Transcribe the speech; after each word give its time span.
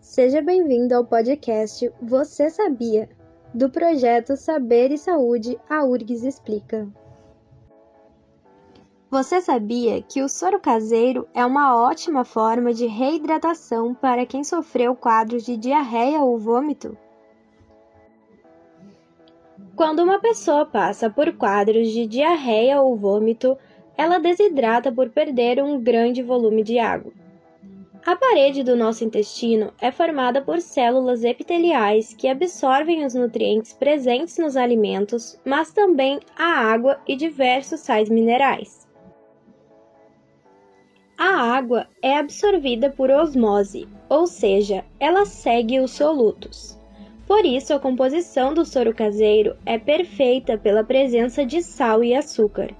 Seja 0.00 0.40
bem-vindo 0.40 0.94
ao 0.94 1.04
podcast 1.04 1.92
Você 2.00 2.50
Sabia? 2.50 3.08
do 3.56 3.70
projeto 3.70 4.36
Saber 4.36 4.92
e 4.92 4.98
Saúde, 4.98 5.58
a 5.66 5.82
URGS 5.82 6.24
Explica. 6.24 6.86
Você 9.10 9.40
sabia 9.40 10.02
que 10.02 10.20
o 10.20 10.28
soro 10.28 10.60
caseiro 10.60 11.26
é 11.32 11.42
uma 11.46 11.74
ótima 11.74 12.22
forma 12.22 12.74
de 12.74 12.86
reidratação 12.86 13.94
para 13.94 14.26
quem 14.26 14.44
sofreu 14.44 14.94
quadros 14.94 15.42
de 15.42 15.56
diarreia 15.56 16.20
ou 16.20 16.38
vômito? 16.38 16.98
Quando 19.74 20.02
uma 20.02 20.20
pessoa 20.20 20.66
passa 20.66 21.08
por 21.08 21.32
quadros 21.32 21.88
de 21.88 22.06
diarreia 22.06 22.82
ou 22.82 22.94
vômito, 22.94 23.56
ela 23.96 24.18
desidrata 24.18 24.92
por 24.92 25.08
perder 25.08 25.62
um 25.62 25.80
grande 25.80 26.22
volume 26.22 26.62
de 26.62 26.78
água. 26.78 27.12
A 28.06 28.14
parede 28.14 28.62
do 28.62 28.76
nosso 28.76 29.02
intestino 29.02 29.72
é 29.80 29.90
formada 29.90 30.40
por 30.40 30.60
células 30.60 31.24
epiteliais 31.24 32.14
que 32.14 32.28
absorvem 32.28 33.04
os 33.04 33.14
nutrientes 33.14 33.72
presentes 33.72 34.38
nos 34.38 34.56
alimentos, 34.56 35.36
mas 35.44 35.72
também 35.72 36.20
a 36.38 36.44
água 36.44 37.00
e 37.04 37.16
diversos 37.16 37.80
sais 37.80 38.08
minerais. 38.08 38.86
A 41.18 41.56
água 41.56 41.88
é 42.00 42.16
absorvida 42.16 42.90
por 42.90 43.10
osmose, 43.10 43.88
ou 44.08 44.28
seja, 44.28 44.84
ela 45.00 45.24
segue 45.24 45.80
os 45.80 45.90
solutos. 45.90 46.78
Por 47.26 47.44
isso, 47.44 47.74
a 47.74 47.80
composição 47.80 48.54
do 48.54 48.64
soro 48.64 48.94
caseiro 48.94 49.56
é 49.66 49.78
perfeita 49.78 50.56
pela 50.56 50.84
presença 50.84 51.44
de 51.44 51.60
sal 51.60 52.04
e 52.04 52.14
açúcar. 52.14 52.72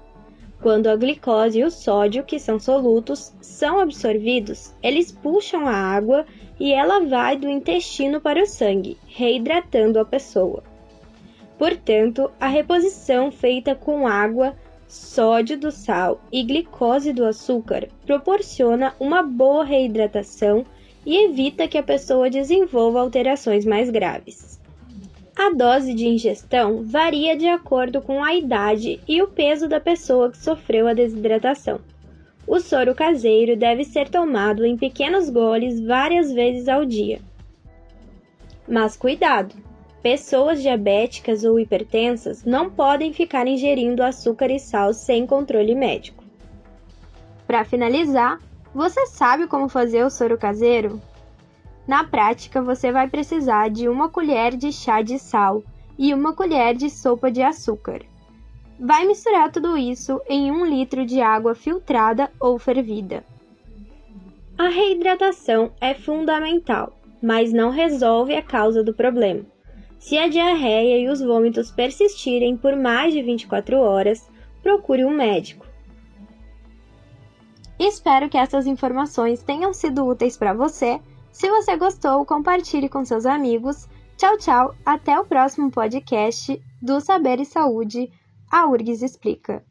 Quando 0.61 0.87
a 0.87 0.95
glicose 0.95 1.59
e 1.59 1.63
o 1.63 1.69
sódio, 1.69 2.23
que 2.23 2.39
são 2.39 2.59
solutos, 2.59 3.31
são 3.41 3.79
absorvidos, 3.79 4.73
eles 4.81 5.11
puxam 5.11 5.67
a 5.67 5.73
água 5.73 6.25
e 6.59 6.73
ela 6.73 6.99
vai 7.01 7.37
do 7.37 7.47
intestino 7.47 8.19
para 8.19 8.41
o 8.41 8.47
sangue, 8.47 8.97
reidratando 9.05 9.99
a 9.99 10.05
pessoa. 10.05 10.63
Portanto, 11.57 12.31
a 12.39 12.47
reposição 12.47 13.31
feita 13.31 13.75
com 13.75 14.07
água, 14.07 14.55
sódio 14.87 15.57
do 15.59 15.71
sal 15.71 16.21
e 16.31 16.43
glicose 16.43 17.13
do 17.13 17.25
açúcar 17.25 17.87
proporciona 18.05 18.95
uma 18.99 19.21
boa 19.21 19.63
reidratação 19.63 20.65
e 21.05 21.25
evita 21.25 21.67
que 21.67 21.77
a 21.77 21.83
pessoa 21.83 22.29
desenvolva 22.29 22.99
alterações 22.99 23.65
mais 23.65 23.89
graves. 23.89 24.56
A 25.39 25.53
dose 25.53 25.93
de 25.93 26.07
ingestão 26.07 26.83
varia 26.83 27.37
de 27.37 27.47
acordo 27.47 28.01
com 28.01 28.23
a 28.23 28.33
idade 28.33 28.99
e 29.07 29.21
o 29.21 29.27
peso 29.27 29.69
da 29.69 29.79
pessoa 29.79 30.31
que 30.31 30.37
sofreu 30.37 30.87
a 30.87 30.95
desidratação. 30.95 31.79
O 32.47 32.59
soro 32.59 32.95
caseiro 32.95 33.55
deve 33.55 33.83
ser 33.83 34.09
tomado 34.09 34.65
em 34.65 34.75
pequenos 34.75 35.29
goles 35.29 35.79
várias 35.79 36.33
vezes 36.33 36.67
ao 36.67 36.83
dia. 36.83 37.19
Mas 38.67 38.97
cuidado! 38.97 39.53
Pessoas 40.01 40.59
diabéticas 40.59 41.43
ou 41.43 41.59
hipertensas 41.59 42.43
não 42.43 42.67
podem 42.67 43.13
ficar 43.13 43.45
ingerindo 43.45 44.01
açúcar 44.01 44.49
e 44.49 44.57
sal 44.57 44.91
sem 44.91 45.27
controle 45.27 45.75
médico. 45.75 46.23
Para 47.45 47.63
finalizar, 47.63 48.39
você 48.73 49.05
sabe 49.05 49.45
como 49.45 49.69
fazer 49.69 50.03
o 50.03 50.09
soro 50.09 50.37
caseiro? 50.37 50.99
Na 51.87 52.03
prática, 52.03 52.61
você 52.61 52.91
vai 52.91 53.07
precisar 53.07 53.69
de 53.69 53.87
uma 53.87 54.09
colher 54.09 54.57
de 54.57 54.73
chá 54.73 55.01
de 55.01 55.17
sal 55.17 55.63
e 55.97 56.13
uma 56.13 56.33
colher 56.33 56.75
de 56.75 56.89
sopa 56.89 57.31
de 57.31 57.41
açúcar. 57.41 58.01
Vai 58.77 59.05
misturar 59.05 59.51
tudo 59.51 59.77
isso 59.77 60.21
em 60.27 60.51
um 60.51 60.65
litro 60.65 61.05
de 61.05 61.21
água 61.21 61.55
filtrada 61.55 62.29
ou 62.39 62.59
fervida. 62.59 63.23
A 64.57 64.67
reidratação 64.67 65.71
é 65.79 65.93
fundamental, 65.93 66.93
mas 67.23 67.53
não 67.53 67.69
resolve 67.69 68.35
a 68.35 68.41
causa 68.41 68.83
do 68.83 68.93
problema. 68.93 69.45
Se 69.97 70.17
a 70.17 70.27
diarreia 70.27 70.99
e 70.99 71.09
os 71.09 71.21
vômitos 71.21 71.71
persistirem 71.71 72.57
por 72.57 72.75
mais 72.75 73.13
de 73.13 73.21
24 73.21 73.79
horas, 73.79 74.29
procure 74.61 75.05
um 75.05 75.15
médico. 75.15 75.65
Espero 77.79 78.27
que 78.29 78.37
essas 78.37 78.67
informações 78.67 79.41
tenham 79.41 79.73
sido 79.73 80.05
úteis 80.05 80.35
para 80.35 80.53
você 80.53 80.99
se 81.37 81.47
você 81.51 81.77
gostou, 81.77 82.25
compartilhe 82.25 82.89
com 82.89 83.05
seus 83.05 83.23
amigos. 83.23 83.87
Tchau, 84.17 84.39
tchau. 84.39 84.75
Até 84.83 85.19
o 85.19 85.23
próximo 85.23 85.69
podcast 85.69 86.59
do 86.81 86.99
Saber 86.99 87.39
e 87.39 87.45
Saúde. 87.45 88.11
A 88.49 88.65
URGS 88.65 89.03
Explica. 89.03 89.63